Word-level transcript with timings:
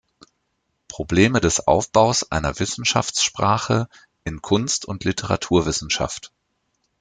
Probleme 0.87 1.39
des 1.39 1.67
Aufbaus 1.67 2.31
einer 2.31 2.57
Wissenschaftssprache 2.57 3.87
in 4.23 4.41
Kunst- 4.41 4.83
und 4.85 5.03
Literaturwissenschaft". 5.03 6.31